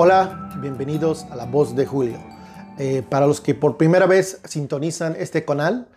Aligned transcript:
Hola, 0.00 0.48
bienvenidos 0.60 1.26
a 1.28 1.34
La 1.34 1.44
Voz 1.44 1.74
de 1.74 1.84
Julio. 1.84 2.18
Eh, 2.78 3.02
para 3.10 3.26
los 3.26 3.40
que 3.40 3.56
por 3.56 3.76
primera 3.76 4.06
vez 4.06 4.38
sintonizan 4.44 5.16
este 5.18 5.44
canal, 5.44 5.88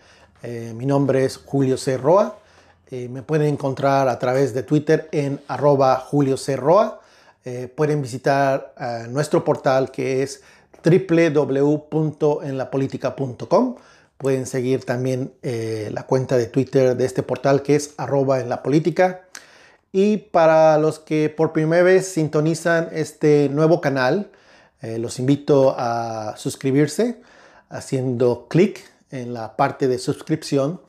eh, 0.42 0.74
mi 0.76 0.88
nombre 0.88 1.24
es 1.24 1.38
Julio 1.38 1.78
C. 1.78 1.98
Roa. 1.98 2.40
Eh, 2.90 3.10
me 3.10 3.22
pueden 3.22 3.50
encontrar 3.50 4.08
a 4.08 4.18
través 4.18 4.56
de 4.56 4.64
Twitter 4.64 5.08
en 5.12 5.40
arroba 5.48 5.98
Julio 5.98 6.36
C. 6.36 6.56
Roa. 6.56 7.00
pueden 7.76 8.02
visitar 8.02 8.74
nuestro 9.10 9.44
portal 9.44 9.92
que 9.92 10.24
es 10.24 10.42
www.enlapolitica.com. 10.84 13.76
Pueden 14.18 14.48
seguir 14.48 14.84
también 14.84 15.32
la 15.44 16.08
cuenta 16.08 16.38
de 16.38 16.48
Twitter 16.48 16.98
de 16.98 17.06
este 17.06 17.22
portal 17.22 17.62
que 17.62 17.76
es 17.76 17.94
arroba 17.98 18.40
la 18.40 18.64
política. 18.64 19.28
Y 19.92 20.18
para 20.18 20.78
los 20.78 21.00
que 21.00 21.30
por 21.30 21.52
primera 21.52 21.84
vez 21.84 22.08
sintonizan 22.08 22.90
este 22.94 23.50
nuevo 23.50 23.82
canal, 23.82 24.32
eh, 24.82 24.98
los 24.98 25.20
invito 25.20 25.76
a 25.78 26.36
suscribirse 26.38 27.22
haciendo 27.70 28.48
clic 28.48 28.90
en 29.10 29.34
la 29.34 29.56
parte 29.58 29.88
de 29.88 30.00
suscripción. 30.00 30.82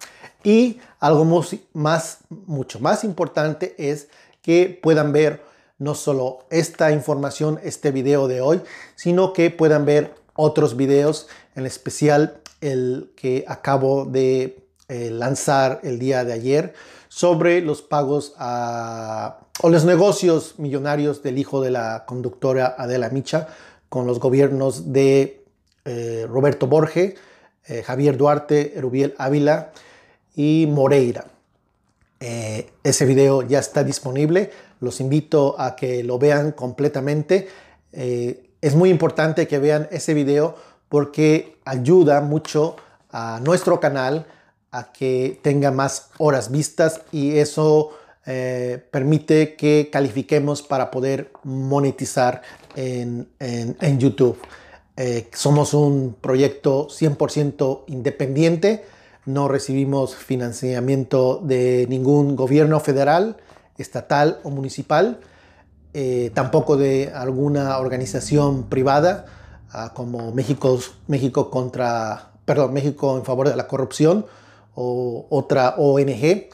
Y 0.44 0.80
algo 1.00 1.24
más, 1.72 2.18
mucho 2.28 2.80
más 2.80 3.04
importante 3.04 3.74
es 3.78 4.08
que 4.40 4.78
puedan 4.82 5.12
ver 5.12 5.42
no 5.78 5.94
solo 5.94 6.46
esta 6.50 6.92
información, 6.92 7.58
este 7.64 7.90
video 7.90 8.28
de 8.28 8.40
hoy, 8.40 8.60
sino 8.94 9.32
que 9.32 9.50
puedan 9.50 9.84
ver 9.84 10.14
otros 10.34 10.76
videos, 10.76 11.28
en 11.56 11.66
especial 11.66 12.40
el 12.60 13.12
que 13.16 13.44
acabo 13.48 14.04
de 14.04 14.64
eh, 14.88 15.10
lanzar 15.10 15.80
el 15.82 15.98
día 15.98 16.24
de 16.24 16.32
ayer 16.32 16.74
sobre 17.14 17.60
los 17.60 17.82
pagos 17.82 18.32
a, 18.38 19.40
o 19.60 19.68
los 19.68 19.84
negocios 19.84 20.54
millonarios 20.58 21.22
del 21.22 21.36
hijo 21.36 21.60
de 21.60 21.70
la 21.70 22.06
conductora 22.06 22.74
Adela 22.78 23.10
Micha 23.10 23.48
con 23.90 24.06
los 24.06 24.18
gobiernos 24.18 24.94
de 24.94 25.44
eh, 25.84 26.26
Roberto 26.26 26.66
Borge, 26.68 27.16
eh, 27.66 27.82
Javier 27.82 28.16
Duarte, 28.16 28.72
Rubiel 28.80 29.14
Ávila 29.18 29.72
y 30.34 30.66
Moreira. 30.70 31.26
Eh, 32.18 32.70
ese 32.82 33.04
video 33.04 33.42
ya 33.42 33.58
está 33.58 33.84
disponible, 33.84 34.50
los 34.80 34.98
invito 34.98 35.54
a 35.60 35.76
que 35.76 36.02
lo 36.02 36.18
vean 36.18 36.52
completamente. 36.52 37.46
es 37.92 38.74
muy 38.74 38.88
importante 38.88 39.46
que 39.46 39.58
vean 39.58 39.86
ese 39.90 40.14
video 40.14 40.56
porque 40.88 41.58
ayuda 41.66 42.22
mucho 42.22 42.76
a 43.10 43.38
nuestro 43.42 43.80
canal 43.80 44.24
a 44.72 44.90
que 44.90 45.38
tenga 45.42 45.70
más 45.70 46.08
horas 46.18 46.50
vistas 46.50 47.02
y 47.12 47.38
eso 47.38 47.90
eh, 48.24 48.82
permite 48.90 49.54
que 49.54 49.90
califiquemos 49.92 50.62
para 50.62 50.90
poder 50.90 51.30
monetizar 51.44 52.42
en, 52.74 53.28
YouTube. 53.98 54.38
Eh, 54.96 55.28
somos 55.34 55.74
un 55.74 56.16
proyecto 56.20 56.88
100% 56.88 57.84
independiente, 57.88 58.84
no 59.26 59.46
recibimos 59.46 60.14
financiamiento 60.14 61.40
de 61.44 61.86
ningún 61.88 62.34
gobierno 62.34 62.80
federal, 62.80 63.36
estatal 63.76 64.40
o 64.42 64.50
municipal, 64.50 65.20
eh, 65.92 66.30
tampoco 66.32 66.78
de 66.78 67.12
alguna 67.14 67.76
organización 67.78 68.64
privada 68.70 69.26
ah, 69.70 69.92
como 69.94 70.32
México, 70.32 70.78
México 71.08 71.50
contra, 71.50 72.30
perdón, 72.46 72.72
México 72.72 73.18
en 73.18 73.24
favor 73.24 73.50
de 73.50 73.56
la 73.56 73.66
corrupción 73.66 74.24
o 74.74 75.26
otra 75.30 75.74
ONG. 75.76 76.48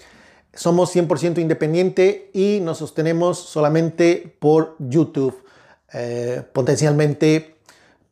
Somos 0.55 0.95
100% 0.95 1.39
independiente 1.39 2.31
y 2.33 2.61
nos 2.61 2.79
sostenemos 2.79 3.39
solamente 3.39 4.34
por 4.39 4.77
YouTube, 4.79 5.45
eh, 5.93 6.43
potencialmente 6.53 7.57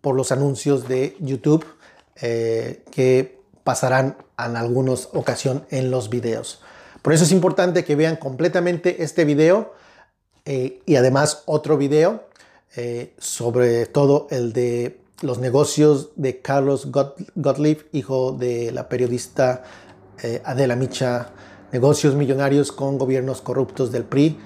por 0.00 0.15
los 0.15 0.31
anuncios 0.31 0.87
de 0.87 1.16
YouTube 1.21 1.65
eh, 2.21 2.84
que 2.93 3.41
pasarán 3.65 4.16
en 4.39 4.56
algunas 4.56 5.09
ocasiones 5.12 5.65
en 5.71 5.91
los 5.91 6.09
videos. 6.09 6.61
Por 7.03 7.12
eso 7.12 7.25
es 7.25 7.33
importante 7.33 7.84
que 7.84 7.97
vean 7.97 8.16
completamente 8.16 9.03
este 9.03 9.25
video 9.25 9.75
eh, 10.45 10.81
y 10.87 10.97
además 10.97 11.43
otro 11.47 11.77
video, 11.77 12.27
sobre 13.16 13.87
todo 13.87 14.27
el 14.31 14.53
de 14.53 15.00
los 15.22 15.39
negocios 15.39 16.11
de 16.16 16.41
Carlos 16.41 16.89
Gottlieb, 17.34 17.87
hijo 17.93 18.33
de 18.33 18.71
la 18.71 18.89
periodista 18.89 19.62
eh, 20.22 20.43
Adela 20.44 20.77
Micha, 20.77 21.31
negocios 21.72 22.15
millonarios 22.15 22.72
con 22.72 22.99
gobiernos 22.99 23.41
corruptos 23.41 23.93
del 23.93 24.04
PRI 24.04 24.38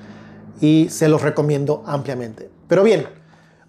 y 0.61 0.89
se 0.91 1.09
los 1.09 1.23
recomiendo 1.23 1.83
ampliamente. 1.87 2.51
Pero 2.69 2.83
bien, 2.83 3.07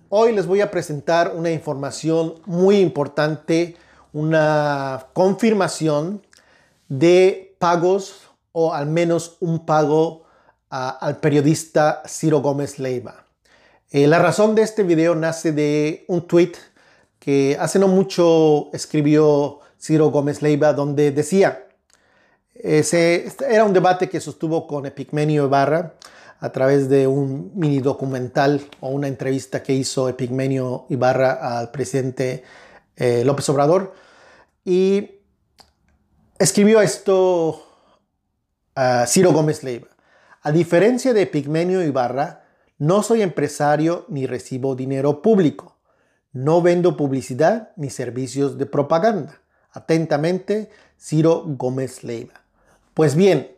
hoy 0.09 0.33
les 0.33 0.45
voy 0.45 0.61
a 0.61 0.71
presentar 0.71 1.33
una 1.35 1.51
información 1.51 2.35
muy 2.45 2.77
importante, 2.77 3.77
una 4.13 5.07
confirmación 5.13 6.21
de 6.89 7.55
pagos 7.59 8.29
o 8.51 8.73
al 8.73 8.87
menos 8.87 9.37
un 9.39 9.65
pago 9.65 10.25
al 10.69 11.17
periodista 11.17 12.01
Ciro 12.07 12.41
Gómez 12.41 12.79
Leiva. 12.79 13.25
Eh, 13.89 14.07
la 14.07 14.19
razón 14.19 14.55
de 14.55 14.61
este 14.61 14.83
video 14.83 15.15
nace 15.15 15.51
de 15.51 16.05
un 16.07 16.25
tweet 16.25 16.53
que 17.19 17.57
hace 17.59 17.77
no 17.77 17.89
mucho 17.89 18.69
escribió 18.71 19.59
Ciro 19.79 20.11
Gómez 20.11 20.41
Leiva 20.41 20.71
donde 20.71 21.11
decía, 21.11 21.67
ese, 22.63 23.31
era 23.47 23.65
un 23.65 23.73
debate 23.73 24.09
que 24.09 24.19
sostuvo 24.19 24.67
con 24.67 24.85
Epigmenio 24.85 25.45
Ibarra 25.45 25.95
a 26.39 26.51
través 26.51 26.89
de 26.89 27.07
un 27.07 27.51
mini 27.55 27.79
documental 27.79 28.61
o 28.79 28.89
una 28.89 29.07
entrevista 29.07 29.61
que 29.61 29.73
hizo 29.73 30.09
Epigmenio 30.09 30.85
Ibarra 30.89 31.59
al 31.59 31.71
presidente 31.71 32.43
eh, 32.95 33.23
López 33.23 33.47
Obrador. 33.49 33.93
Y 34.65 35.19
escribió 36.39 36.81
esto 36.81 37.63
a 38.75 39.05
Ciro 39.07 39.31
Gómez 39.33 39.63
Leiva. 39.63 39.87
A 40.41 40.51
diferencia 40.51 41.13
de 41.13 41.21
Epigmenio 41.21 41.83
Ibarra, 41.83 42.45
no 42.79 43.03
soy 43.03 43.21
empresario 43.21 44.05
ni 44.07 44.25
recibo 44.25 44.75
dinero 44.75 45.21
público. 45.21 45.77
No 46.33 46.63
vendo 46.63 46.97
publicidad 46.97 47.71
ni 47.75 47.91
servicios 47.91 48.57
de 48.57 48.65
propaganda. 48.65 49.41
Atentamente, 49.71 50.71
Ciro 50.97 51.43
Gómez 51.45 52.03
Leiva. 52.03 52.40
Pues 52.93 53.15
bien, 53.15 53.55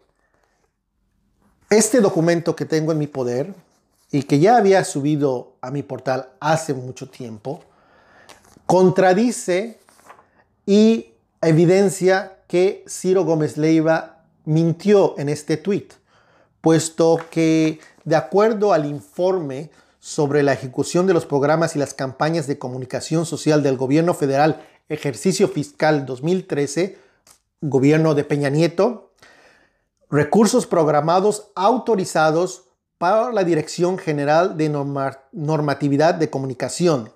este 1.71 2.01
documento 2.01 2.55
que 2.55 2.65
tengo 2.65 2.91
en 2.91 2.99
mi 2.99 3.07
poder 3.07 3.55
y 4.11 4.23
que 4.23 4.37
ya 4.37 4.57
había 4.57 4.83
subido 4.83 5.53
a 5.59 5.71
mi 5.71 5.81
portal 5.81 6.29
hace 6.39 6.75
mucho 6.75 7.09
tiempo, 7.09 7.61
contradice 8.67 9.79
y 10.67 11.13
evidencia 11.41 12.37
que 12.47 12.85
Ciro 12.87 13.25
Gómez 13.25 13.57
Leiva 13.57 14.23
mintió 14.45 15.17
en 15.17 15.29
este 15.29 15.57
tweet, 15.57 15.87
puesto 16.61 17.19
que 17.31 17.79
de 18.05 18.15
acuerdo 18.15 18.71
al 18.71 18.85
informe 18.85 19.71
sobre 19.99 20.43
la 20.43 20.53
ejecución 20.53 21.07
de 21.07 21.13
los 21.13 21.25
programas 21.25 21.75
y 21.75 21.79
las 21.79 21.95
campañas 21.95 22.45
de 22.45 22.59
comunicación 22.59 23.25
social 23.25 23.63
del 23.63 23.77
gobierno 23.77 24.13
federal 24.13 24.61
ejercicio 24.89 25.47
fiscal 25.47 26.05
2013, 26.05 26.97
gobierno 27.61 28.13
de 28.13 28.25
Peña 28.25 28.49
Nieto, 28.49 29.12
recursos 30.13 30.67
programados 30.67 31.47
autorizados 31.55 32.65
para 32.99 33.31
la 33.31 33.43
Dirección 33.43 33.97
General 33.97 34.55
de 34.57 34.69
Normatividad 35.31 36.13
de 36.13 36.29
Comunicación. 36.29 37.11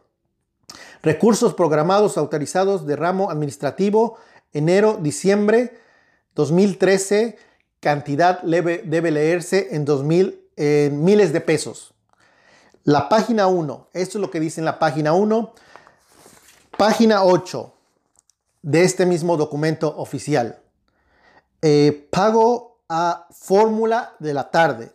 Recursos 1.04 1.54
programados 1.54 2.18
autorizados 2.18 2.88
de 2.88 2.96
ramo 2.96 3.30
administrativo 3.30 4.18
enero-diciembre 4.52 5.78
2013. 6.34 7.38
Cantidad 7.82 8.42
debe 8.42 9.12
leerse 9.12 9.76
en 9.76 9.86
2000 9.86 10.42
en 10.56 11.04
miles 11.04 11.32
de 11.34 11.42
pesos. 11.42 11.94
La 12.84 13.10
página 13.10 13.46
1, 13.46 13.90
esto 13.94 14.18
es 14.18 14.22
lo 14.24 14.32
que 14.32 14.40
dice 14.40 14.60
en 14.60 14.66
la 14.66 14.80
página 14.80 15.14
1. 15.14 15.54
Página 16.80 17.24
8 17.24 17.74
de 18.64 18.84
este 18.84 19.06
mismo 19.06 19.38
documento 19.38 19.96
oficial. 19.98 20.64
Eh, 21.62 22.08
pago 22.12 22.67
a 22.90 23.28
Fórmula 23.32 24.16
de 24.20 24.34
la 24.34 24.50
Tarde. 24.52 24.92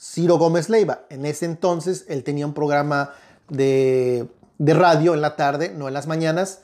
Ciro 0.00 0.38
Gómez 0.38 0.68
Leiva. 0.68 1.04
En 1.10 1.26
ese 1.26 1.44
entonces 1.44 2.04
él 2.08 2.22
tenía 2.24 2.46
un 2.46 2.54
programa 2.54 3.12
de, 3.48 4.28
radio 4.58 5.14
en 5.14 5.20
la 5.20 5.36
tarde, 5.36 5.72
no 5.74 5.88
en 5.88 5.94
las 5.94 6.06
mañanas. 6.06 6.60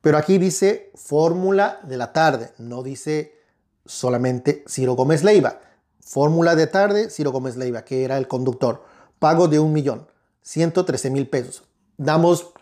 Pero 0.00 0.18
aquí 0.18 0.38
dice 0.38 0.90
Fórmula 0.94 1.80
de 1.82 1.96
la 1.96 2.12
Tarde, 2.12 2.52
no 2.58 2.82
dice 2.82 3.34
solamente 3.84 4.64
Ciro 4.68 4.94
Gómez 4.94 5.24
Leiva. 5.24 5.60
Fórmula 6.00 6.54
de 6.54 6.68
tarde, 6.68 7.10
Ciro 7.10 7.32
Gómez 7.32 7.56
Leiva, 7.56 7.84
que 7.84 8.04
era 8.04 8.16
el 8.16 8.28
conductor. 8.28 8.84
Pago 9.18 9.48
de 9.48 9.58
un 9.58 9.72
millón, 9.72 10.06
113 10.42 11.10
mil 11.10 11.28
pesos. 11.28 11.64
Damos 11.96 12.52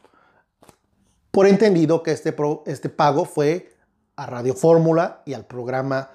por 1.31 1.47
entendido 1.47 2.03
que 2.03 2.13
este, 2.13 2.35
este 2.65 2.89
pago 2.89 3.27
fue 3.27 3.77
a 4.17 4.25
Radio 4.25 4.55
Fórmula 4.55 5.23
y 5.27 5.35
al 5.35 5.45
programa 5.45 6.11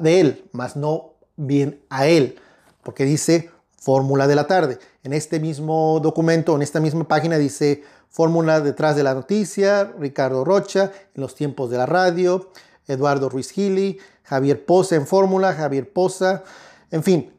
de 0.00 0.20
él, 0.20 0.44
más 0.52 0.76
no 0.76 1.14
bien 1.36 1.80
a 1.90 2.06
él, 2.06 2.38
porque 2.82 3.04
dice 3.04 3.50
Fórmula 3.76 4.26
de 4.26 4.34
la 4.34 4.46
tarde. 4.46 4.78
En 5.04 5.12
este 5.12 5.38
mismo 5.38 6.00
documento, 6.02 6.56
en 6.56 6.62
esta 6.62 6.80
misma 6.80 7.06
página 7.06 7.38
dice 7.38 7.84
Fórmula 8.08 8.60
detrás 8.60 8.96
de 8.96 9.02
la 9.02 9.14
noticia, 9.14 9.92
Ricardo 9.98 10.44
Rocha, 10.44 10.90
en 11.14 11.20
los 11.20 11.34
tiempos 11.34 11.70
de 11.70 11.78
la 11.78 11.86
radio, 11.86 12.50
Eduardo 12.88 13.28
Ruiz 13.28 13.50
Gili, 13.50 13.98
Javier 14.24 14.64
Poza 14.64 14.96
en 14.96 15.06
Fórmula, 15.06 15.52
Javier 15.52 15.92
Poza, 15.92 16.42
en 16.90 17.02
fin, 17.02 17.32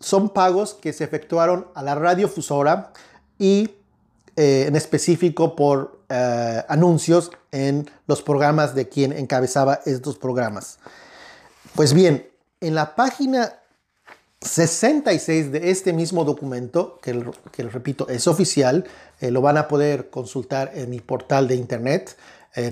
son 0.00 0.30
pagos 0.30 0.74
que 0.74 0.92
se 0.92 1.04
efectuaron 1.04 1.66
a 1.74 1.82
la 1.82 1.94
radiofusora 1.94 2.92
y 3.38 3.70
eh, 4.36 4.64
en 4.68 4.76
específico 4.76 5.56
por 5.56 6.00
eh, 6.08 6.62
anuncios 6.68 7.30
en 7.52 7.90
los 8.06 8.22
programas 8.22 8.74
de 8.74 8.88
quien 8.88 9.12
encabezaba 9.12 9.80
estos 9.84 10.16
programas. 10.18 10.78
Pues 11.76 11.92
bien, 11.92 12.26
en 12.62 12.74
la 12.74 12.96
página 12.96 13.60
66 14.40 15.52
de 15.52 15.70
este 15.70 15.92
mismo 15.92 16.24
documento, 16.24 16.98
que, 17.02 17.22
que 17.52 17.64
repito 17.64 18.08
es 18.08 18.26
oficial, 18.26 18.86
eh, 19.20 19.30
lo 19.30 19.42
van 19.42 19.58
a 19.58 19.68
poder 19.68 20.08
consultar 20.08 20.72
en 20.74 20.88
mi 20.88 21.00
portal 21.00 21.48
de 21.48 21.56
internet 21.56 22.16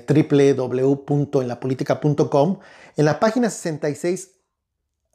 www.enlapolitica.com. 0.09 2.59
En 2.97 3.05
la 3.05 3.21
página 3.21 3.51
66, 3.51 4.31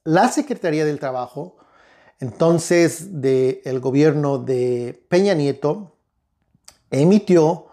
la 0.04 0.32
Secretaría 0.32 0.86
del 0.86 1.00
Trabajo, 1.00 1.58
entonces 2.20 3.20
del 3.20 3.80
gobierno 3.80 4.38
de 4.38 5.04
Peña 5.10 5.34
Nieto, 5.34 5.96
emitió 6.92 7.66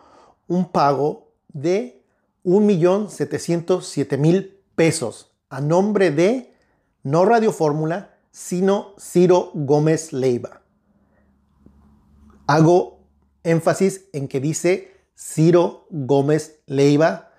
un 0.49 0.73
pago 0.73 1.35
de 1.53 2.03
1.707.000 2.43 4.55
pesos 4.75 5.36
a 5.49 5.61
nombre 5.61 6.11
de 6.11 6.55
no 7.03 7.25
Radio 7.25 7.53
Fórmula, 7.53 8.17
sino 8.31 8.95
Ciro 8.99 9.51
Gómez 9.55 10.13
Leiva. 10.13 10.63
Hago 12.47 13.01
énfasis 13.43 14.07
en 14.13 14.29
que 14.29 14.41
dice 14.41 14.93
Ciro 15.17 15.87
Gómez 15.91 16.61
Leiva, 16.67 17.33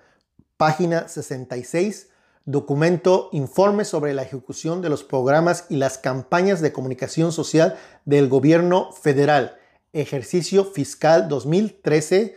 página 0.56 1.08
66, 1.08 2.08
documento 2.44 3.28
informe 3.32 3.84
sobre 3.84 4.14
la 4.14 4.22
ejecución 4.22 4.80
de 4.82 4.88
los 4.88 5.04
programas 5.04 5.66
y 5.68 5.76
las 5.76 5.98
campañas 5.98 6.60
de 6.60 6.72
comunicación 6.72 7.30
social 7.32 7.76
del 8.04 8.28
gobierno 8.28 8.92
federal 8.92 9.58
ejercicio 9.92 10.64
fiscal 10.64 11.28
2013, 11.28 12.34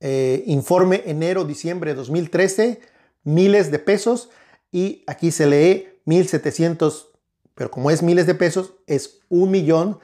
eh, 0.00 0.42
informe 0.46 1.02
enero-diciembre 1.06 1.94
2013, 1.94 2.80
miles 3.24 3.70
de 3.70 3.78
pesos 3.78 4.30
y 4.74 5.04
aquí 5.06 5.30
se 5.30 5.46
lee 5.46 6.00
1700, 6.04 7.12
pero 7.54 7.70
como 7.70 7.92
es 7.92 8.02
miles 8.02 8.26
de 8.26 8.34
pesos, 8.34 8.72
es 8.88 9.20
un 9.28 9.52
millón 9.52 10.00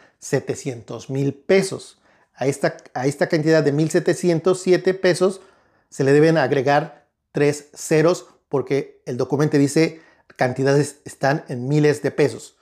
mil 1.09 1.35
pesos. 1.35 2.01
A 2.35 2.47
esta, 2.47 2.77
a 2.95 3.09
esta 3.09 3.29
cantidad 3.29 3.65
de 3.65 3.73
1707 3.73 4.95
pesos 4.95 5.41
se 5.89 6.05
le 6.05 6.13
deben 6.13 6.39
agregar 6.39 7.09
tres 7.33 7.71
ceros 7.75 8.27
porque 8.49 9.03
el 9.07 9.17
documento 9.17 9.59
dice 9.59 10.03
cantidades 10.37 11.01
están 11.05 11.45
en 11.49 11.67
miles 11.67 12.01
de 12.03 12.13
pesos. 12.13 12.55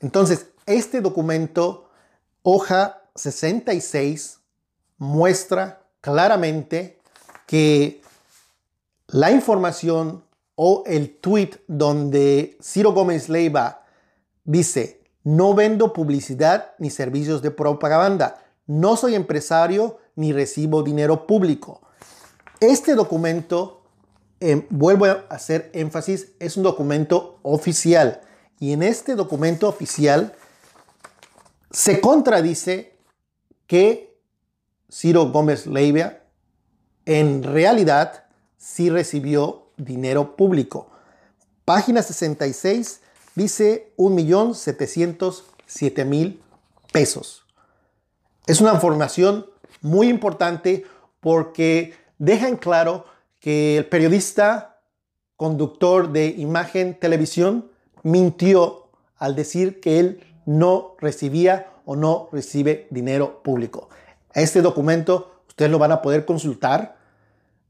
Entonces, 0.00 0.46
este 0.66 1.00
documento, 1.00 1.90
hoja 2.42 3.02
66 3.16 4.38
muestra 4.98 5.82
claramente 6.00 7.00
que 7.48 8.02
la 9.08 9.32
información 9.32 10.22
o 10.56 10.84
el 10.86 11.16
tweet 11.16 11.50
donde 11.66 12.56
Ciro 12.62 12.92
Gómez 12.92 13.28
Leiva 13.28 13.84
dice, 14.44 15.02
no 15.24 15.54
vendo 15.54 15.92
publicidad 15.92 16.72
ni 16.78 16.90
servicios 16.90 17.42
de 17.42 17.50
propaganda, 17.50 18.44
no 18.66 18.96
soy 18.96 19.14
empresario 19.14 19.98
ni 20.16 20.32
recibo 20.32 20.82
dinero 20.82 21.26
público. 21.26 21.80
Este 22.60 22.94
documento, 22.94 23.82
em, 24.40 24.66
vuelvo 24.70 25.06
a 25.06 25.24
hacer 25.30 25.70
énfasis, 25.74 26.32
es 26.38 26.56
un 26.56 26.62
documento 26.62 27.38
oficial 27.42 28.20
y 28.60 28.72
en 28.72 28.82
este 28.82 29.16
documento 29.16 29.68
oficial 29.68 30.34
se 31.70 32.00
contradice 32.00 32.96
que 33.66 34.16
Ciro 34.90 35.30
Gómez 35.30 35.66
Leiva 35.66 36.18
en 37.04 37.42
realidad 37.42 38.24
sí 38.56 38.90
recibió 38.90 39.63
dinero 39.76 40.36
público. 40.36 40.88
Página 41.64 42.02
66 42.02 43.00
dice 43.34 43.92
1.707.000 43.96 46.38
pesos. 46.92 47.44
Es 48.46 48.60
una 48.60 48.74
información 48.74 49.46
muy 49.80 50.08
importante 50.08 50.84
porque 51.20 51.94
deja 52.18 52.48
en 52.48 52.56
claro 52.56 53.06
que 53.40 53.78
el 53.78 53.86
periodista 53.86 54.80
conductor 55.36 56.12
de 56.12 56.28
imagen 56.28 56.98
televisión 56.98 57.70
mintió 58.02 58.88
al 59.16 59.34
decir 59.34 59.80
que 59.80 59.98
él 59.98 60.20
no 60.46 60.94
recibía 61.00 61.70
o 61.86 61.96
no 61.96 62.28
recibe 62.32 62.86
dinero 62.90 63.42
público. 63.42 63.88
Este 64.34 64.62
documento 64.62 65.42
ustedes 65.48 65.70
lo 65.70 65.78
van 65.78 65.92
a 65.92 66.02
poder 66.02 66.24
consultar, 66.24 66.96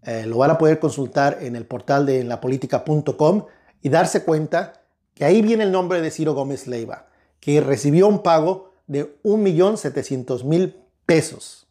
eh, 0.04 0.26
lo 0.26 0.38
van 0.38 0.50
a 0.50 0.58
poder 0.58 0.78
consultar 0.78 1.38
en 1.40 1.56
el 1.56 1.66
portal 1.66 2.04
de 2.06 2.24
lapolitica.com 2.24 3.46
y 3.82 3.88
darse 3.88 4.24
cuenta 4.24 4.84
que 5.14 5.24
ahí 5.24 5.42
viene 5.42 5.64
el 5.64 5.72
nombre 5.72 6.00
de 6.00 6.10
Ciro 6.10 6.34
Gómez 6.34 6.66
Leiva, 6.66 7.06
que 7.40 7.60
recibió 7.60 8.08
un 8.08 8.22
pago 8.22 8.72
de 8.86 9.20
1.700.000 9.22 10.74
pesos. 11.06 11.66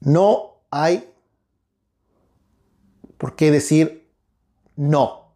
No 0.00 0.60
hay 0.70 1.10
por 3.18 3.36
qué 3.36 3.50
decir 3.50 4.08
no. 4.76 5.32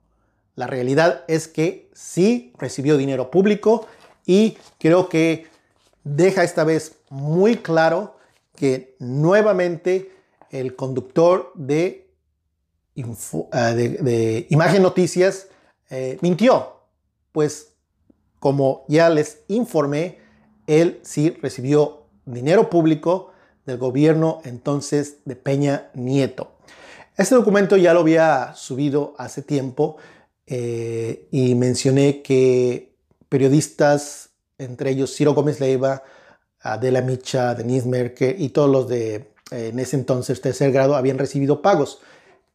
La 0.54 0.66
realidad 0.66 1.24
es 1.28 1.48
que 1.48 1.90
sí 1.92 2.52
recibió 2.58 2.96
dinero 2.96 3.30
público 3.30 3.86
y 4.24 4.56
creo 4.78 5.08
que 5.08 5.46
deja 6.04 6.44
esta 6.44 6.64
vez 6.64 6.96
muy 7.10 7.56
claro 7.56 8.16
que 8.54 8.94
nuevamente 8.98 10.12
el 10.52 10.76
conductor 10.76 11.50
de, 11.56 12.10
ah, 13.52 13.74
Imagen 14.48 14.82
Noticias 14.82 15.48
eh, 15.90 16.18
mintió, 16.20 16.76
pues 17.32 17.74
como 18.38 18.84
ya 18.88 19.10
les 19.10 19.40
informé, 19.48 20.18
él 20.66 21.00
sí 21.02 21.30
recibió 21.42 22.06
dinero 22.24 22.70
público 22.70 23.32
del 23.66 23.78
gobierno 23.78 24.40
entonces 24.44 25.18
de 25.24 25.36
Peña 25.36 25.90
Nieto. 25.94 26.52
Este 27.16 27.34
documento 27.34 27.76
ya 27.76 27.94
lo 27.94 28.00
había 28.00 28.54
subido 28.54 29.14
hace 29.18 29.42
tiempo 29.42 29.96
eh, 30.46 31.28
y 31.30 31.54
mencioné 31.54 32.22
que 32.22 32.94
periodistas 33.28 34.30
entre 34.58 34.90
ellos 34.90 35.14
Ciro 35.14 35.34
Gómez 35.34 35.60
Leiva, 35.60 36.02
Adela 36.60 37.00
Micha, 37.00 37.54
Denise 37.54 37.88
Merkel 37.88 38.40
y 38.40 38.50
todos 38.50 38.70
los 38.70 38.88
de 38.88 39.31
en 39.52 39.78
ese 39.78 39.96
entonces 39.96 40.40
tercer 40.40 40.72
grado 40.72 40.96
habían 40.96 41.18
recibido 41.18 41.62
pagos. 41.62 42.00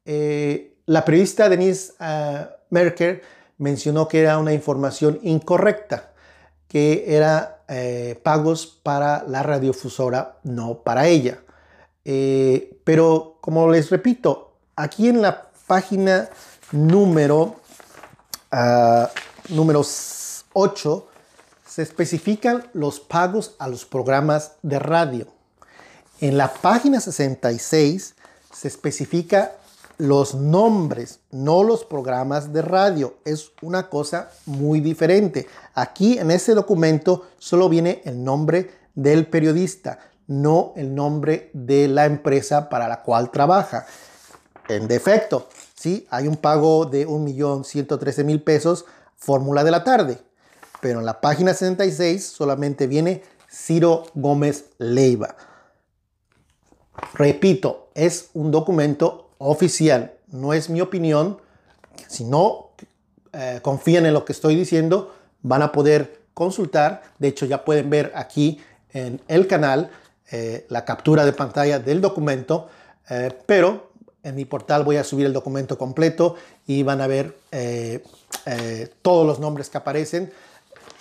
Eh, 0.05 0.75
la 0.85 1.03
periodista 1.05 1.49
Denise 1.49 1.93
uh, 1.99 2.45
Merkel 2.69 3.21
mencionó 3.57 4.07
que 4.07 4.21
era 4.21 4.37
una 4.37 4.53
información 4.53 5.19
incorrecta, 5.23 6.11
que 6.67 7.05
era 7.07 7.63
eh, 7.67 8.19
pagos 8.23 8.79
para 8.83 9.23
la 9.27 9.43
radiofusora, 9.43 10.37
no 10.43 10.83
para 10.83 11.07
ella. 11.07 11.39
pero 12.83 13.37
como 13.41 13.69
les 13.69 13.89
repito, 13.89 14.53
aquí 14.75 15.09
en 15.09 15.21
la 15.21 15.51
página 15.67 16.29
número, 16.71 17.57
uh, 18.53 19.07
número 19.49 19.81
8 20.53 21.07
se 21.67 21.81
especifican 21.81 22.65
los 22.73 22.99
pagos 22.99 23.55
a 23.59 23.67
los 23.67 23.85
programas 23.85 24.53
de 24.63 24.79
radio. 24.79 25.36
En 26.19 26.37
la 26.37 26.53
página 26.53 26.99
66 26.99 28.15
se 28.53 28.67
especifica 28.67 29.53
los 29.97 30.35
nombres, 30.35 31.19
no 31.31 31.63
los 31.63 31.85
programas 31.85 32.53
de 32.53 32.61
radio. 32.61 33.17
Es 33.25 33.51
una 33.61 33.89
cosa 33.89 34.29
muy 34.45 34.79
diferente. 34.79 35.47
Aquí 35.73 36.17
en 36.17 36.31
ese 36.31 36.53
documento 36.53 37.27
solo 37.39 37.69
viene 37.69 38.01
el 38.05 38.23
nombre 38.23 38.71
del 38.95 39.27
periodista, 39.27 39.99
no 40.27 40.73
el 40.75 40.93
nombre 40.93 41.49
de 41.53 41.87
la 41.87 42.05
empresa 42.05 42.69
para 42.69 42.87
la 42.87 43.03
cual 43.03 43.31
trabaja. 43.31 43.85
En 44.69 44.87
defecto, 44.87 45.47
sí, 45.75 46.07
hay 46.09 46.27
un 46.27 46.37
pago 46.37 46.85
de 46.85 47.07
1.113.000 47.07 48.43
pesos, 48.43 48.85
fórmula 49.15 49.63
de 49.63 49.71
la 49.71 49.83
tarde 49.83 50.27
pero 50.81 50.99
en 50.99 51.05
la 51.05 51.19
página 51.19 51.53
66 51.53 52.25
solamente 52.25 52.87
viene 52.87 53.23
Ciro 53.49 54.03
Gómez 54.13 54.65
Leiva. 54.77 55.35
Repito, 57.13 57.89
es 57.95 58.29
un 58.33 58.51
documento 58.51 59.29
oficial, 59.37 60.13
no 60.27 60.53
es 60.53 60.69
mi 60.69 60.81
opinión. 60.81 61.39
Si 62.07 62.23
no 62.23 62.71
eh, 63.33 63.59
confían 63.61 64.05
en 64.05 64.13
lo 64.13 64.25
que 64.25 64.33
estoy 64.33 64.55
diciendo, 64.55 65.13
van 65.41 65.61
a 65.61 65.71
poder 65.71 66.21
consultar. 66.33 67.03
De 67.19 67.27
hecho, 67.27 67.45
ya 67.45 67.65
pueden 67.65 67.89
ver 67.89 68.11
aquí 68.15 68.59
en 68.93 69.21
el 69.27 69.47
canal 69.47 69.91
eh, 70.31 70.65
la 70.69 70.85
captura 70.85 71.25
de 71.25 71.33
pantalla 71.33 71.79
del 71.79 72.01
documento, 72.01 72.67
eh, 73.09 73.31
pero 73.45 73.91
en 74.23 74.35
mi 74.35 74.45
portal 74.45 74.83
voy 74.83 74.97
a 74.97 75.03
subir 75.03 75.25
el 75.25 75.33
documento 75.33 75.77
completo 75.77 76.35
y 76.65 76.83
van 76.83 76.99
a 77.01 77.07
ver 77.07 77.37
todos 79.01 79.25
los 79.25 79.39
nombres 79.39 79.69
que 79.69 79.77
aparecen. 79.77 80.31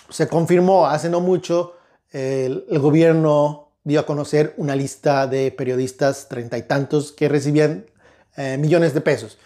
Se 0.09 0.27
confirmó 0.27 0.87
hace 0.87 1.09
no 1.09 1.19
mucho, 1.19 1.75
el 2.11 2.63
gobierno 2.79 3.66
dio 3.87 4.01
a 4.01 4.05
conocer 4.05 4.53
una 4.57 4.75
lista 4.75 5.27
de 5.27 5.49
periodistas, 5.49 6.27
treinta 6.27 6.57
y 6.57 6.63
tantos, 6.63 7.13
que 7.13 7.29
recibían 7.29 7.85
millones 8.59 8.93
de 8.93 8.99
pesos. 8.99 9.37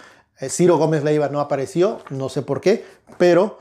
Ciro 0.50 0.80
Gómez 0.80 1.04
Leiva 1.04 1.30
no 1.30 1.40
apareció, 1.40 2.00
no 2.10 2.28
sé 2.28 2.42
por 2.42 2.60
qué, 2.60 2.84
pero 3.20 3.60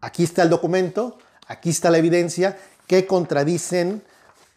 aquí 0.00 0.24
está 0.24 0.42
el 0.42 0.48
documento, 0.48 1.18
aquí 1.46 1.68
está 1.68 1.90
la 1.90 1.98
evidencia 1.98 2.56
que 2.86 3.06
contradicen 3.06 4.02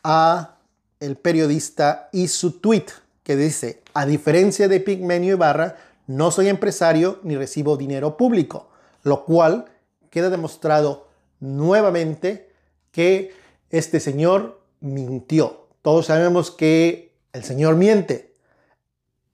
a 0.06 0.56
el 1.02 1.18
periodista 1.18 2.08
y 2.14 2.30
su 2.30 2.54
tweet 2.54 2.86
que 3.24 3.36
dice, 3.36 3.84
a 3.94 4.06
diferencia 4.06 4.70
de 4.70 4.80
Pigmenio 4.80 5.36
Ibarra, 5.36 5.76
no 6.08 6.32
soy 6.32 6.48
empresario 6.48 7.20
ni 7.24 7.36
recibo 7.36 7.76
dinero 7.76 8.16
público, 8.16 8.70
lo 9.04 9.26
cual 9.26 9.66
queda 10.10 10.30
demostrado 10.30 11.10
nuevamente 11.42 12.50
que 12.92 13.34
este 13.70 14.00
señor 14.00 14.61
mintió. 14.82 15.68
Todos 15.82 16.08
sabemos 16.08 16.52
que 16.52 17.14
el 17.34 17.44
señor 17.44 17.76
miente. 17.76 18.34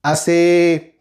Hace 0.04 0.98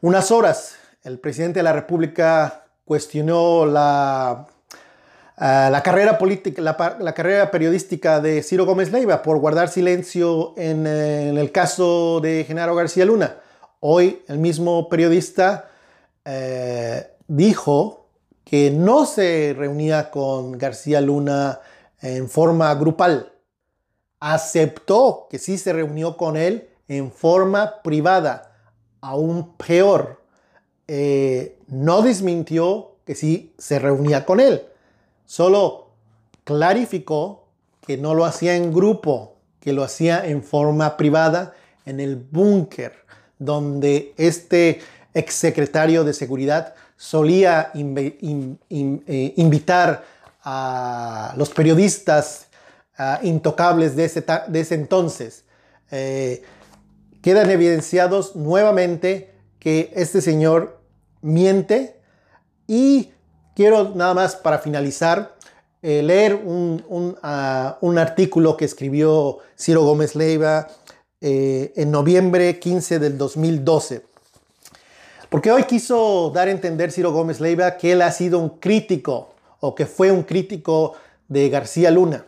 unas 0.00 0.30
horas 0.30 0.76
el 1.02 1.18
presidente 1.18 1.60
de 1.60 1.64
la 1.64 1.72
República 1.72 2.66
cuestionó 2.84 3.66
la 3.66 4.46
la, 5.38 5.82
carrera 5.84 6.18
política, 6.18 6.60
la, 6.62 7.14
carrera 7.14 7.50
periodística 7.50 8.20
de 8.20 8.42
Ciro 8.42 8.66
Gómez 8.66 8.90
Leiva 8.90 9.22
por 9.22 9.38
guardar 9.38 9.68
silencio 9.68 10.54
en, 10.56 10.86
eh, 10.86 11.30
el 11.30 11.52
caso 11.52 12.20
de 12.20 12.44
Genaro 12.44 12.74
García 12.74 13.04
Luna. 13.04 13.36
Hoy 13.80 14.22
el 14.26 14.38
mismo 14.38 14.88
periodista 14.88 15.70
eh, 16.24 17.06
dijo 17.28 18.08
que 18.44 18.70
no 18.70 19.06
se 19.06 19.54
reunía 19.56 20.10
con 20.10 20.58
García 20.58 21.00
Luna 21.00 21.60
en 22.00 22.28
forma 22.28 22.74
grupal. 22.74 23.32
Aceptó 24.20 25.26
que 25.30 25.38
sí 25.38 25.58
se 25.58 25.72
reunió 25.72 26.16
con 26.16 26.36
él 26.36 26.68
en 26.88 27.12
forma 27.12 27.82
privada. 27.82 28.52
Aún 29.00 29.54
peor, 29.56 30.22
eh, 30.86 31.58
no 31.68 32.02
desmintió 32.02 32.96
que 33.04 33.14
sí 33.14 33.54
se 33.58 33.78
reunía 33.78 34.24
con 34.26 34.40
él 34.40 34.64
Solo 35.28 35.90
clarificó 36.44 37.48
que 37.86 37.98
no 37.98 38.14
lo 38.14 38.24
hacía 38.24 38.56
en 38.56 38.72
grupo, 38.72 39.36
que 39.60 39.74
lo 39.74 39.84
hacía 39.84 40.24
en 40.24 40.42
forma 40.42 40.96
privada 40.96 41.52
en 41.84 42.00
el 42.00 42.16
búnker, 42.16 42.94
donde 43.38 44.14
este 44.16 44.80
exsecretario 45.12 46.02
de 46.02 46.14
seguridad 46.14 46.74
solía 46.96 47.72
eh, 47.74 49.34
invitar 49.36 50.02
a 50.42 51.34
los 51.36 51.50
periodistas 51.50 52.47
intocables 53.22 53.96
de 53.96 54.04
ese, 54.04 54.74
entonces. 54.74 55.44
Eh, 55.90 56.42
quedan 57.22 57.50
evidenciados 57.50 58.36
nuevamente 58.36 59.34
que 59.58 59.92
este 59.94 60.20
señor 60.20 60.80
miente 61.20 62.00
y 62.66 63.10
quiero 63.54 63.94
nada 63.94 64.14
más 64.14 64.36
para 64.36 64.58
finalizar 64.58 65.36
eh, 65.82 66.02
leer 66.02 66.40
ah, 67.22 67.78
un, 67.80 67.98
artículo 67.98 68.56
que 68.56 68.64
escribió 68.64 69.38
Ciro 69.56 69.82
Gómez 69.82 70.16
Leiva 70.16 70.68
eh, 71.20 71.72
en 71.76 71.90
noviembre 71.90 72.58
15 72.58 72.98
del 72.98 73.16
2012. 73.16 74.02
Porque 75.28 75.52
hoy 75.52 75.64
quiso 75.64 76.30
dar 76.34 76.48
a 76.48 76.50
entender 76.50 76.90
Ciro 76.90 77.12
Gómez 77.12 77.40
Leiva 77.40 77.76
que 77.76 77.92
él 77.92 78.02
ha 78.02 78.10
sido 78.10 78.38
un 78.38 78.58
crítico 78.58 79.34
o 79.60 79.74
que 79.74 79.86
fue 79.86 80.10
un 80.10 80.22
crítico 80.22 80.94
de 81.28 81.48
García 81.48 81.90
Luna. 81.90 82.26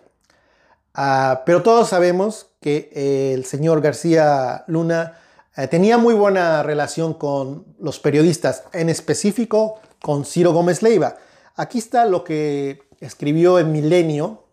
Ah, 0.94 1.42
pero 1.46 1.62
todos 1.62 1.88
sabemos 1.88 2.48
que 2.60 3.32
el 3.34 3.44
señor 3.44 3.80
García 3.80 4.64
Luna 4.66 5.18
eh, 5.56 5.68
tenía 5.68 5.98
muy 5.98 6.14
buena 6.14 6.62
relación 6.62 7.14
con 7.14 7.64
los 7.78 8.00
periodistas, 8.00 8.64
en 8.72 8.88
específico 8.88 9.80
con 10.02 10.24
Ciro 10.24 10.52
Gómez 10.52 10.82
Leiva. 10.82 11.16
Aquí 11.56 11.78
está 11.78 12.06
lo 12.06 12.24
que 12.24 12.82
escribió 13.00 13.58
en 13.58 13.72
Milenio 13.72 14.44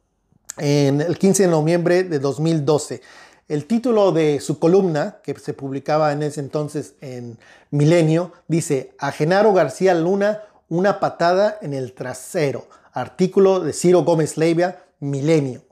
en 0.57 1.01
el 1.01 1.17
15 1.17 1.43
de 1.43 1.49
noviembre 1.49 2.03
de 2.03 2.19
2012. 2.19 3.01
El 3.47 3.65
título 3.65 4.11
de 4.11 4.39
su 4.41 4.59
columna, 4.59 5.19
que 5.23 5.37
se 5.39 5.53
publicaba 5.53 6.11
en 6.11 6.23
ese 6.23 6.41
entonces 6.41 6.95
en 7.01 7.37
Milenio, 7.71 8.33
dice, 8.47 8.93
a 8.99 9.11
Genaro 9.11 9.53
García 9.53 9.93
Luna 9.93 10.41
una 10.69 10.99
patada 10.99 11.57
en 11.61 11.73
el 11.73 11.93
trasero. 11.93 12.67
Artículo 12.91 13.59
de 13.61 13.73
Ciro 13.73 14.03
Gómez 14.03 14.37
Leiva, 14.37 14.77
Milenio. 14.99 15.66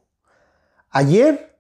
Ayer, 0.98 1.54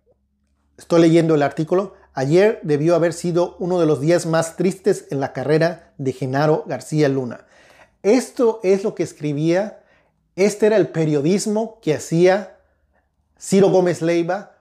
estoy 0.78 1.02
leyendo 1.02 1.36
el 1.36 1.42
artículo, 1.42 1.94
ayer 2.14 2.62
debió 2.64 2.96
haber 2.96 3.12
sido 3.12 3.58
uno 3.60 3.82
de 3.82 3.86
los 3.86 4.00
días 4.00 4.26
más 4.26 4.56
tristes 4.56 5.08
en 5.10 5.20
la 5.20 5.34
carrera 5.34 5.92
de 5.98 6.14
Genaro 6.14 6.64
García 6.68 7.10
Luna. 7.10 7.46
Esto 8.02 8.62
es 8.64 8.86
lo 8.86 8.96
que 8.96 9.04
escribía, 9.04 9.84
este 10.38 10.68
era 10.68 10.78
el 10.78 10.88
periodismo 10.88 11.82
que 11.82 11.96
hacía 11.96 12.60
Ciro 13.38 13.70
Gómez 13.70 14.02
Leiva 14.02 14.54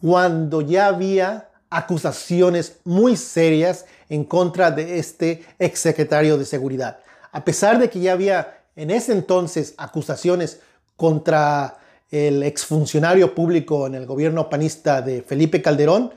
cuando 0.00 0.62
ya 0.62 0.86
había 0.86 1.50
acusaciones 1.68 2.78
muy 2.84 3.18
serias 3.18 3.84
en 4.08 4.24
contra 4.24 4.70
de 4.70 4.98
este 4.98 5.44
exsecretario 5.58 6.38
de 6.38 6.46
Seguridad. 6.46 7.00
A 7.32 7.44
pesar 7.44 7.78
de 7.78 7.90
que 7.90 8.00
ya 8.00 8.12
había 8.12 8.62
en 8.76 8.92
ese 8.92 9.12
entonces 9.12 9.74
acusaciones 9.76 10.60
contra 10.96 11.81
el 12.12 12.42
exfuncionario 12.42 13.34
público 13.34 13.86
en 13.86 13.94
el 13.94 14.04
gobierno 14.06 14.50
panista 14.50 15.00
de 15.00 15.22
Felipe 15.22 15.62
Calderón, 15.62 16.12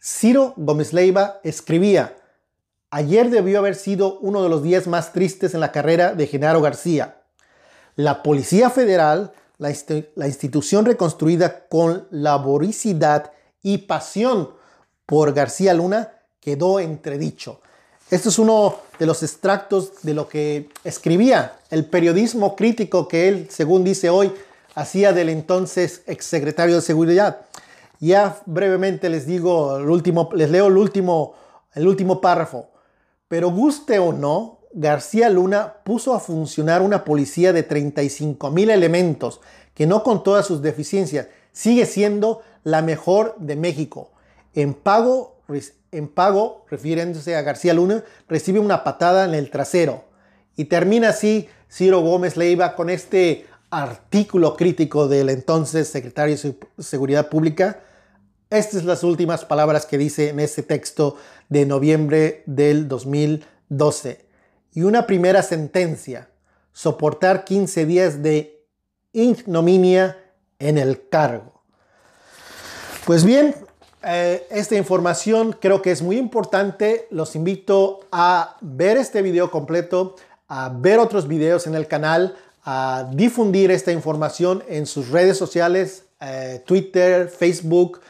Ciro 0.00 0.54
Gómez 0.56 0.92
Leiva 0.92 1.40
escribía, 1.42 2.16
Ayer 2.92 3.30
debió 3.30 3.58
haber 3.58 3.74
sido 3.76 4.18
uno 4.20 4.42
de 4.42 4.48
los 4.48 4.62
días 4.62 4.86
más 4.86 5.12
tristes 5.12 5.54
en 5.54 5.60
la 5.60 5.70
carrera 5.70 6.12
de 6.12 6.26
Genaro 6.26 6.60
García. 6.60 7.22
La 7.94 8.22
Policía 8.22 8.70
Federal, 8.70 9.32
la, 9.58 9.70
institución 10.26 10.84
reconstruida 10.84 11.68
con 11.68 12.06
laboricidad 12.10 13.32
y 13.62 13.78
pasión 13.78 14.50
por 15.06 15.32
García 15.34 15.74
Luna, 15.74 16.14
quedó 16.40 16.80
entredicho. 16.80 17.60
Esto 18.10 18.28
es 18.28 18.38
uno 18.40 18.76
de 18.98 19.06
los 19.06 19.22
extractos 19.22 20.02
de 20.02 20.14
lo 20.14 20.28
que 20.28 20.68
escribía 20.82 21.58
el 21.70 21.84
periodismo 21.84 22.56
crítico 22.56 23.06
que 23.06 23.28
él, 23.28 23.46
según 23.50 23.84
dice 23.84 24.10
hoy, 24.10 24.32
hacía 24.80 25.12
del 25.12 25.28
entonces 25.28 26.02
exsecretario 26.06 26.76
de 26.76 26.82
Seguridad. 26.82 27.42
Ya 28.00 28.40
brevemente 28.46 29.10
les 29.10 29.26
digo, 29.26 29.76
el 29.76 29.90
último, 29.90 30.30
les 30.34 30.50
leo 30.50 30.68
el 30.68 30.76
último, 30.76 31.34
el 31.74 31.86
último 31.86 32.20
párrafo. 32.20 32.70
Pero 33.28 33.50
guste 33.50 33.98
o 33.98 34.12
no, 34.12 34.60
García 34.72 35.28
Luna 35.28 35.74
puso 35.84 36.14
a 36.14 36.20
funcionar 36.20 36.80
una 36.80 37.04
policía 37.04 37.52
de 37.52 37.62
35 37.62 38.50
mil 38.50 38.70
elementos 38.70 39.40
que 39.74 39.86
no 39.86 40.02
con 40.02 40.22
todas 40.22 40.46
sus 40.46 40.62
deficiencias 40.62 41.28
sigue 41.52 41.86
siendo 41.86 42.42
la 42.64 42.80
mejor 42.80 43.36
de 43.38 43.56
México. 43.56 44.12
En 44.54 44.74
pago, 44.74 45.42
en 45.92 46.08
pago, 46.08 46.64
refiriéndose 46.70 47.36
a 47.36 47.42
García 47.42 47.74
Luna, 47.74 48.04
recibe 48.28 48.60
una 48.60 48.84
patada 48.84 49.24
en 49.24 49.34
el 49.34 49.50
trasero. 49.50 50.04
Y 50.56 50.66
termina 50.66 51.10
así 51.10 51.48
Ciro 51.70 52.00
Gómez 52.00 52.36
Leiva 52.36 52.76
con 52.76 52.90
este 52.90 53.46
artículo 53.70 54.56
crítico 54.56 55.08
del 55.08 55.30
entonces 55.30 55.88
secretario 55.88 56.36
de 56.36 56.56
Seguridad 56.82 57.28
Pública 57.28 57.80
estas 58.50 58.80
son 58.80 58.88
las 58.88 59.04
últimas 59.04 59.44
palabras 59.44 59.86
que 59.86 59.96
dice 59.96 60.30
en 60.30 60.40
ese 60.40 60.64
texto 60.64 61.16
de 61.48 61.66
noviembre 61.66 62.42
del 62.46 62.88
2012. 62.88 64.26
Y 64.72 64.82
una 64.82 65.06
primera 65.06 65.44
sentencia, 65.44 66.30
soportar 66.72 67.44
15 67.44 67.86
días 67.86 68.24
de 68.24 68.66
ignominia 69.12 70.18
en 70.58 70.78
el 70.78 71.08
cargo. 71.08 71.62
Pues 73.06 73.24
bien, 73.24 73.54
eh, 74.02 74.44
esta 74.50 74.74
información 74.74 75.56
creo 75.60 75.80
que 75.80 75.92
es 75.92 76.02
muy 76.02 76.16
importante. 76.18 77.06
Los 77.10 77.36
invito 77.36 78.00
a 78.10 78.56
ver 78.62 78.96
este 78.96 79.22
video 79.22 79.52
completo, 79.52 80.16
a 80.48 80.70
ver 80.70 80.98
otros 80.98 81.28
videos 81.28 81.68
en 81.68 81.76
el 81.76 81.86
canal, 81.86 82.36
a 82.64 83.10
difundir 83.14 83.70
esta 83.70 83.92
información 83.92 84.62
en 84.68 84.86
sus 84.86 85.08
redes 85.08 85.36
sociales, 85.36 86.04
eh, 86.20 86.62
Twitter, 86.66 87.28
Facebook, 87.28 88.00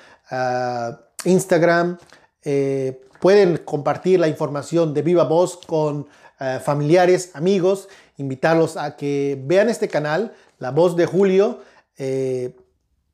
Instagram. 1.25 1.99
Eh, 2.42 3.00
pueden 3.21 3.59
compartir 3.59 4.21
la 4.21 4.28
información 4.28 4.95
de 4.95 5.02
viva 5.02 5.25
voz 5.25 5.59
con 5.66 6.07
eh, 6.38 6.59
familiares, 6.62 7.30
amigos, 7.35 7.88
invitarlos 8.16 8.76
a 8.76 8.97
que 8.97 9.38
vean 9.45 9.69
este 9.69 9.88
canal, 9.88 10.33
La 10.59 10.71
Voz 10.71 10.97
de 10.97 11.07
Julio. 11.07 11.61
eh, 11.99 12.57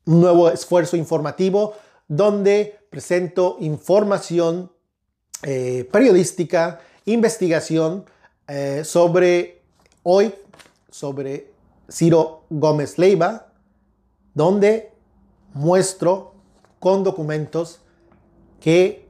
un 0.07 0.21
nuevo 0.21 0.49
esfuerzo 0.49 0.97
informativo 0.97 1.73
donde 2.07 2.79
presento 2.89 3.57
información 3.59 4.71
eh, 5.43 5.87
periodística, 5.91 6.79
investigación 7.05 8.05
eh, 8.47 8.83
sobre 8.85 9.61
hoy, 10.03 10.33
sobre 10.97 11.53
Ciro 11.89 12.45
Gómez 12.49 12.97
Leiva, 12.97 13.53
donde 14.33 14.91
muestro 15.53 16.33
con 16.79 17.03
documentos 17.03 17.81
que 18.59 19.07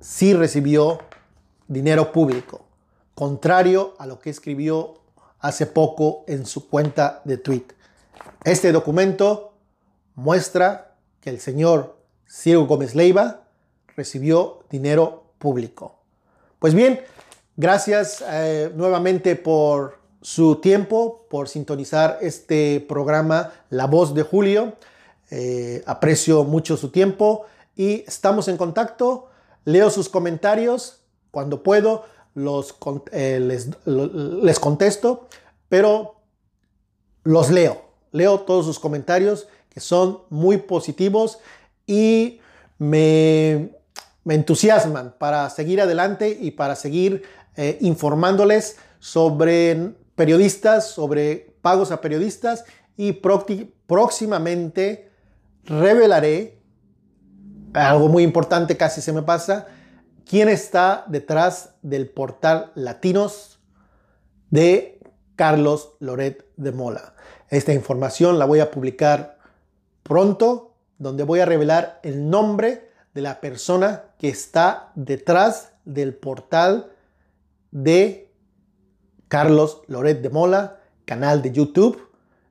sí 0.00 0.34
recibió 0.34 0.98
dinero 1.68 2.10
público, 2.10 2.66
contrario 3.14 3.94
a 3.98 4.06
lo 4.06 4.18
que 4.18 4.30
escribió 4.30 5.00
hace 5.38 5.66
poco 5.66 6.24
en 6.26 6.44
su 6.44 6.68
cuenta 6.68 7.22
de 7.24 7.36
Twitter. 7.36 7.76
Este 8.44 8.72
documento 8.72 9.52
muestra 10.16 10.96
que 11.20 11.30
el 11.30 11.38
señor 11.38 11.98
Ciro 12.28 12.66
Gómez 12.66 12.96
Leiva 12.96 13.44
recibió 13.96 14.64
dinero 14.70 15.22
público. 15.38 16.00
Pues 16.58 16.74
bien, 16.74 17.00
gracias 17.56 18.24
eh, 18.28 18.72
nuevamente 18.74 19.36
por 19.36 20.01
su 20.22 20.56
tiempo, 20.56 21.26
por 21.28 21.48
sintonizar 21.48 22.18
este 22.22 22.80
programa 22.88 23.52
La 23.68 23.86
Voz 23.86 24.14
de 24.14 24.22
Julio. 24.22 24.74
Eh, 25.30 25.82
aprecio 25.86 26.44
mucho 26.44 26.76
su 26.76 26.90
tiempo 26.90 27.44
y 27.76 28.04
estamos 28.06 28.48
en 28.48 28.56
contacto. 28.56 29.28
Leo 29.64 29.90
sus 29.90 30.08
comentarios 30.08 31.00
cuando 31.30 31.62
puedo, 31.62 32.04
los, 32.34 32.74
eh, 33.12 33.40
les, 33.40 33.68
les 33.84 34.58
contesto, 34.58 35.28
pero 35.68 36.16
los 37.24 37.50
leo. 37.50 37.82
Leo 38.12 38.40
todos 38.40 38.66
sus 38.66 38.78
comentarios 38.78 39.48
que 39.68 39.80
son 39.80 40.20
muy 40.28 40.58
positivos 40.58 41.38
y 41.86 42.40
me, 42.78 43.70
entusiasman 44.26 45.14
para 45.18 45.48
seguir 45.50 45.80
adelante 45.80 46.36
y 46.40 46.52
para 46.52 46.76
seguir 46.76 47.22
eh, 47.56 47.78
informándoles 47.80 48.76
sobre 48.98 49.94
periodistas, 50.22 50.86
sobre 50.86 51.56
pagos 51.62 51.90
a 51.90 52.00
periodistas 52.00 52.64
y 52.96 53.20
próximamente 53.88 55.10
revelaré 55.64 56.62
algo 57.74 58.06
muy 58.06 58.22
importante, 58.22 58.76
casi 58.76 59.00
se 59.00 59.12
me 59.12 59.22
pasa, 59.22 59.66
quién 60.24 60.48
está 60.48 61.04
detrás 61.08 61.74
del 61.82 62.08
portal 62.08 62.70
Latinos 62.76 63.58
de 64.50 65.00
Carlos 65.34 65.94
Loret 65.98 66.46
de 66.56 66.70
Mola. 66.70 67.16
Esta 67.48 67.72
información 67.72 68.38
la 68.38 68.44
voy 68.44 68.60
a 68.60 68.70
publicar 68.70 69.38
pronto, 70.04 70.76
donde 70.98 71.24
voy 71.24 71.40
a 71.40 71.46
revelar 71.46 71.98
el 72.04 72.30
nombre 72.30 72.92
de 73.12 73.22
la 73.22 73.40
persona 73.40 74.04
que 74.18 74.28
está 74.28 74.92
detrás 74.94 75.72
del 75.84 76.14
portal 76.14 76.92
de 77.72 78.31
Carlos 79.32 79.80
Loret 79.86 80.20
de 80.20 80.28
Mola, 80.28 80.82
canal 81.06 81.40
de 81.40 81.52
YouTube. 81.52 82.06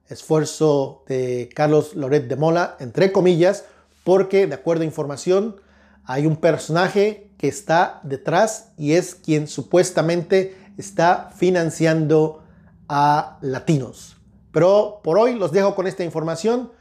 Esfuerzo 0.09 1.03
de 1.07 1.47
Carlos 1.53 1.95
Loret 1.95 2.27
de 2.27 2.35
Mola, 2.35 2.75
entre 2.79 3.11
comillas, 3.11 3.65
porque 4.03 4.47
de 4.47 4.55
acuerdo 4.55 4.81
a 4.81 4.85
información 4.85 5.61
hay 6.05 6.25
un 6.25 6.38
personaje 6.38 7.29
que 7.38 7.47
está 7.47 8.00
detrás 8.01 8.71
y 8.79 8.93
es 8.93 9.13
quien 9.13 9.47
supuestamente 9.47 10.57
está 10.75 11.29
financiando 11.38 12.43
a 12.89 13.38
latinos. 13.41 14.17
Pero 14.51 15.01
por 15.03 15.19
hoy 15.19 15.35
los 15.35 15.51
dejo 15.51 15.75
con 15.75 15.86
esta 15.86 16.03
información. 16.03 16.71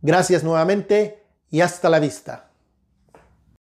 Gracias 0.00 0.42
nuevamente 0.42 1.26
y 1.50 1.60
hasta 1.60 1.90
la 1.90 2.00
vista. 2.00 2.49